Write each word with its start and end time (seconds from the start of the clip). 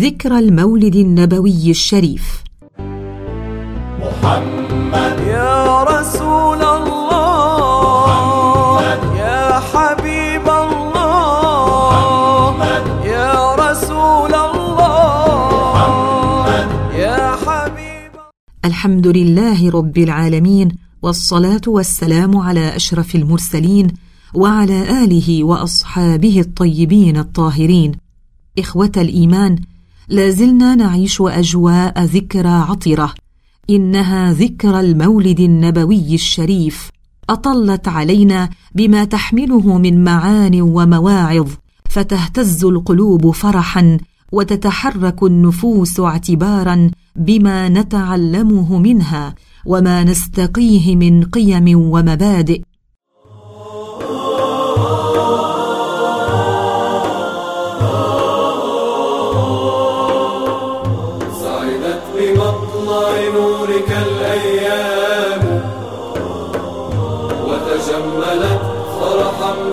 ذكرى 0.00 0.38
المولد 0.38 0.96
النبوي 0.96 1.70
الشريف. 1.70 2.42
محمد. 4.00 5.16
يا 5.26 5.82
رسول 5.82 6.62
الله. 6.76 8.06
محمد. 8.06 9.02
يا 9.16 9.60
حبيب 9.70 10.46
الله. 10.64 11.90
محمد. 11.90 12.84
يا 13.04 13.54
رسول 13.54 14.34
الله. 14.34 15.72
محمد. 15.74 16.68
يا 16.94 17.36
حبيب 17.46 18.12
الحمد 18.64 19.06
لله 19.06 19.70
رب 19.70 19.98
العالمين 19.98 20.68
والصلاة 21.02 21.66
والسلام 21.66 22.36
على 22.36 22.76
أشرف 22.76 23.14
المرسلين 23.14 23.86
وعلى 24.34 25.04
آله 25.04 25.44
وأصحابه 25.44 26.40
الطيبين 26.40 27.16
الطاهرين. 27.16 27.92
إخوة 28.58 28.92
الإيمان 28.96 29.56
لازلنا 30.10 30.74
نعيش 30.74 31.20
أجواء 31.20 32.04
ذكرى 32.04 32.48
عطرة 32.48 33.14
إنها 33.70 34.32
ذكرى 34.32 34.80
المولد 34.80 35.40
النبوي 35.40 36.14
الشريف 36.14 36.90
أطلت 37.30 37.88
علينا 37.88 38.50
بما 38.74 39.04
تحمله 39.04 39.78
من 39.78 40.04
معان 40.04 40.62
ومواعظ 40.62 41.48
فتهتز 41.90 42.64
القلوب 42.64 43.30
فرحا 43.30 43.98
وتتحرك 44.32 45.22
النفوس 45.22 46.00
اعتبارا 46.00 46.90
بما 47.16 47.68
نتعلمه 47.68 48.78
منها 48.78 49.34
وما 49.66 50.04
نستقيه 50.04 50.96
من 50.96 51.24
قيم 51.24 51.78
ومبادئ. 51.78 52.62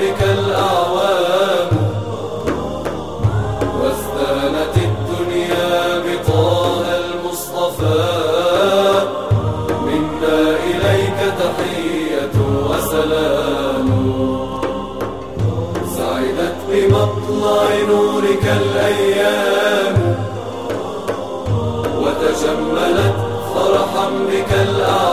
بك 0.00 0.20
الأعوام 0.38 1.70
واستانت 3.80 4.74
الدنيا 4.76 5.98
بطه 5.98 6.84
المصطفى. 7.00 8.04
منا 9.86 10.38
إليك 10.70 11.18
تحية 11.40 12.36
وسلام. 12.68 13.88
سعدت 15.96 16.58
بمطلع 16.70 17.66
نورك 17.88 18.44
الأيام 18.62 19.96
وتجملت 22.00 23.16
فرحا 23.54 24.06
بك 24.30 24.50
الأعوام. 24.68 25.03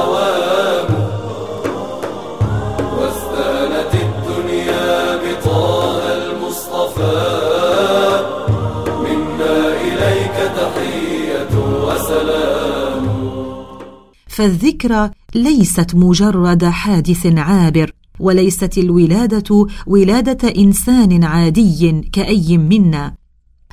فالذكرى 14.27 15.09
ليست 15.35 15.95
مجرد 15.95 16.65
حادث 16.65 17.25
عابر 17.25 17.91
وليست 18.19 18.77
الولادة 18.77 19.67
ولادة 19.87 20.49
إنسان 20.57 21.23
عادي 21.23 22.01
كأي 22.11 22.57
منا 22.57 23.15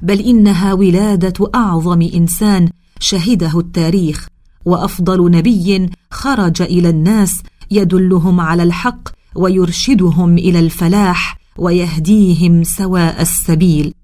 بل 0.03 0.21
إنها 0.21 0.72
ولادة 0.72 1.50
أعظم 1.54 2.03
إنسان 2.15 2.69
شهده 3.00 3.59
التاريخ 3.59 4.28
وأفضل 4.65 5.31
نبي 5.31 5.91
خرج 6.10 6.62
إلى 6.62 6.91
الناس 6.91 7.43
يدلهم 7.71 8.41
على 8.41 8.62
الحق 8.62 9.09
ويرشدهم 9.34 10.38
إلى 10.38 10.59
الفلاح 10.59 11.38
ويهديهم 11.59 12.65
سواء 12.65 13.22
السبيل. 13.22 13.94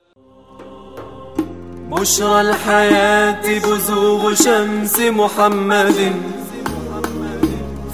بشرى 1.94 2.40
الحياة 2.40 3.58
بزوغ 3.58 4.34
شمس 4.34 4.98
محمد. 4.98 6.12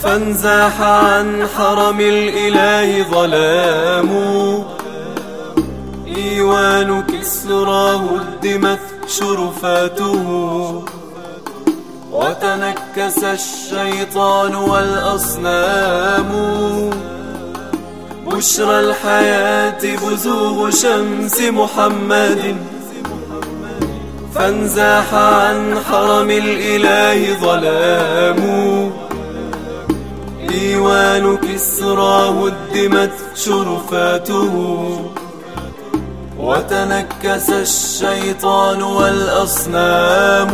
فانزاح 0.02 0.80
عن 0.80 1.46
حرم 1.56 2.00
الإله 2.00 3.02
ظلام. 3.10 4.10
إيوان 6.16 7.02
كسرى 7.02 8.00
هدمت 8.10 8.78
شرفاته. 9.06 10.24
وتنكس 12.12 13.24
الشيطان 13.24 14.54
والأصنام. 14.54 16.30
بشرى 18.26 18.80
الحياة 18.80 19.96
بزوغ 19.96 20.70
شمس 20.70 21.40
محمد. 21.40 22.56
فانزاح 24.40 25.14
عن 25.14 25.78
حرم 25.90 26.30
الإله 26.30 27.40
ظلام. 27.40 28.40
ديوان 30.48 31.36
كسرى 31.36 32.28
هدمت 32.28 33.10
شرفاته. 33.34 34.54
وتنكس 36.38 37.50
الشيطان 37.50 38.82
والأصنام. 38.82 40.50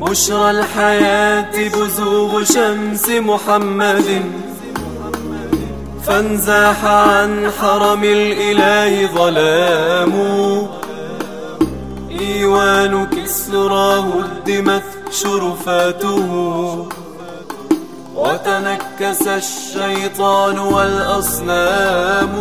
بشرى 0.00 0.50
الحياة 0.50 1.68
بزوغ 1.68 2.44
شمس 2.44 3.08
محمد. 3.08 4.22
فانزاح 6.06 6.84
عن 6.84 7.50
حرم 7.60 8.04
الإله 8.04 9.06
ظلام. 9.06 10.12
إيوان 12.22 13.06
كسرى 13.06 13.98
هدمت 13.98 14.82
شرفاته. 15.10 16.28
وتنكس 18.16 19.22
الشيطان 19.26 20.58
والأصنام. 20.58 22.34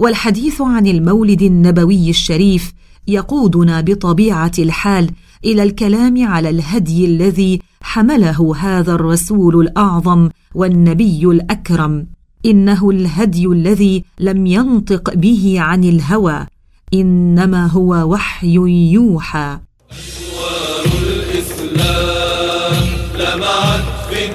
والحديث 0.00 0.60
عن 0.60 0.86
المولد 0.86 1.42
النبوي 1.42 2.10
الشريف 2.10 2.72
يقودنا 3.08 3.80
بطبيعة 3.80 4.52
الحال 4.58 5.10
إلى 5.44 5.62
الكلام 5.62 6.26
على 6.26 6.50
الهدي 6.50 7.06
الذي 7.06 7.60
حمله 7.82 8.56
هذا 8.56 8.92
الرسول 8.92 9.60
الأعظم 9.60 10.28
والنبي 10.54 11.24
الأكرم. 11.24 12.06
إنه 12.46 12.90
الهدي 12.90 13.46
الذي 13.46 14.04
لم 14.18 14.46
ينطق 14.46 15.14
به 15.14 15.56
عن 15.58 15.84
الهوى. 15.84 16.46
إنما 16.94 17.66
هو 17.66 17.94
وحي 17.94 18.56
يوحى. 18.92 19.58
أنوار 19.92 20.84
الإسلام 21.02 22.76
لمعت 23.14 23.84
في 24.10 24.28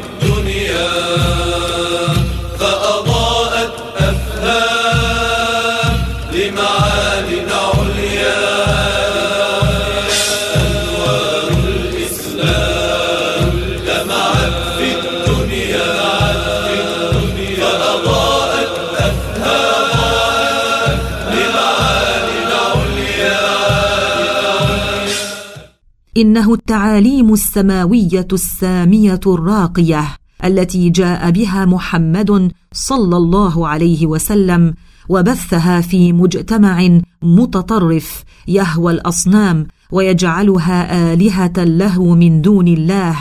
إنه 26.17 26.53
التعاليم 26.53 27.33
السماوية 27.33 28.27
السامية 28.33 29.19
الراقية 29.27 30.07
التي 30.43 30.89
جاء 30.89 31.31
بها 31.31 31.65
محمد 31.65 32.51
صلى 32.73 33.17
الله 33.17 33.67
عليه 33.67 34.05
وسلم 34.05 34.73
وبثها 35.09 35.81
في 35.81 36.13
مجتمع 36.13 36.99
متطرف 37.21 38.23
يهوى 38.47 38.93
الأصنام 38.93 39.67
ويجعلها 39.91 41.13
آلهة 41.13 41.53
له 41.57 42.15
من 42.15 42.41
دون 42.41 42.67
الله 42.67 43.15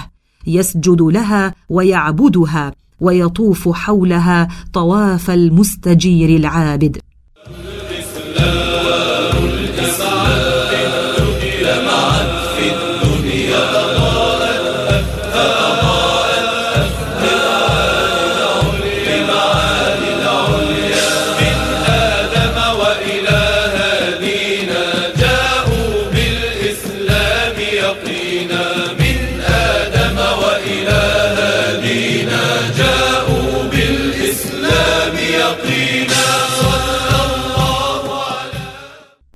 يسجد 0.46 1.02
لها 1.02 1.54
ويعبدها 1.68 2.72
ويطوف 3.00 3.68
حولها 3.68 4.48
طواف 4.72 5.30
المستجير 5.30 6.36
العابد. 6.36 6.98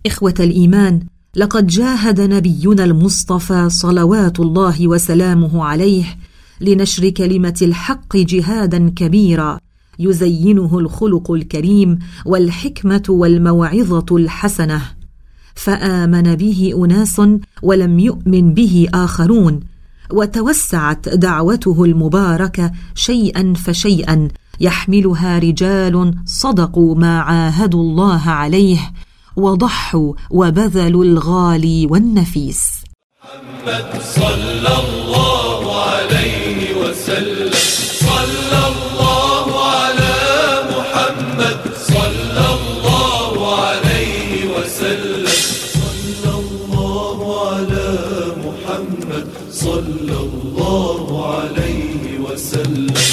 إخوة 0.07 0.35
الإيمان 0.41 1.01
لقد 1.37 1.67
جاهد 1.67 2.21
نبينا 2.21 2.85
المصطفى 2.85 3.69
صلوات 3.69 4.41
الله 4.41 4.89
وسلامه 4.89 5.65
عليه 5.65 6.05
لنشر 6.61 7.09
كلمة 7.09 7.59
الحق 7.63 8.17
جهادا 8.17 8.91
كبيرا 8.97 9.59
يزينه 9.99 10.79
الخلق 10.79 11.31
الكريم 11.31 11.99
والحكمة 12.27 13.03
والموعظة 13.09 14.17
الحسنة. 14.17 14.83
فآمن 15.55 16.35
به 16.35 16.73
أناس 16.77 17.21
ولم 17.63 17.99
يؤمن 17.99 18.55
به 18.55 18.89
آخرون 18.95 19.61
وتوسعت 20.13 21.09
دعوته 21.09 21.85
المباركة 21.85 22.73
شيئا 22.95 23.55
فشيئا 23.55 24.29
يحملها 24.61 25.39
رجال 25.39 26.15
صدقوا 26.25 26.95
ما 26.95 27.21
عاهدوا 27.21 27.83
الله 27.83 28.31
عليه 28.31 28.79
وضحوا 29.41 30.13
وبذلوا 30.31 31.05
الغالي 31.05 31.87
والنفيس. 31.87 32.61
محمد 33.25 33.91
صلى 34.15 34.75
الله 34.85 35.63
عليه 35.91 36.61
وسلم. 36.83 37.55
صلى 38.11 38.63
الله 38.73 39.47
على 39.75 40.17
محمد. 40.75 41.59
صلى 41.89 42.47
الله 42.59 43.33
عليه 43.61 44.31
وسلم 44.55 45.39
صلى 45.83 46.33
الله 46.43 47.19
على 47.47 47.89
محمد. 48.47 49.27
صلى 49.53 50.17
الله 50.27 51.05
عليه 51.35 52.03
وسلم. 52.19 53.10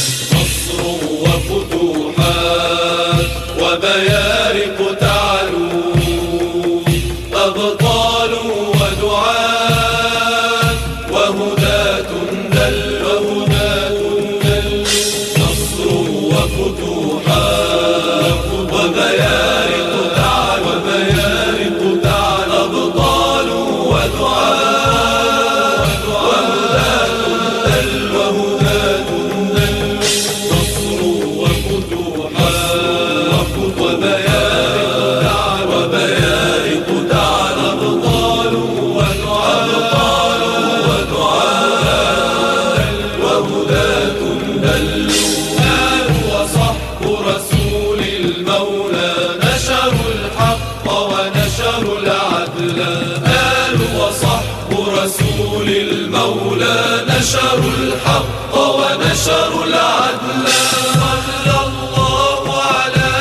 المولى 56.07 57.06
نشروا 57.09 57.71
الحق 57.80 58.54
ونشروا 58.56 59.63
العدل. 59.63 60.48
صلى 60.94 61.57
الله 61.68 62.44
على 62.71 63.13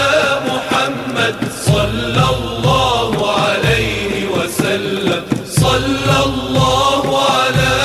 محمد. 0.51 1.37
صلى 1.67 2.25
الله 2.37 3.13
عليه 3.41 4.29
وسلم. 4.29 5.23
صلى 5.51 6.19
الله 6.27 7.03
على 7.31 7.76